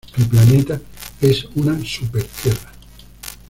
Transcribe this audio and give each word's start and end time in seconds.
El 0.17 0.25
planeta 0.27 0.81
es 1.21 1.45
una 1.53 1.79
Supertierra. 1.85 2.71